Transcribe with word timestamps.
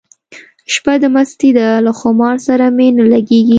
شپه 0.73 0.93
د 1.03 1.05
مستۍ 1.15 1.49
ده 1.57 1.67
له 1.85 1.91
خمار 1.99 2.35
سره 2.47 2.65
مي 2.77 2.87
نه 2.97 3.05
لګیږي 3.13 3.49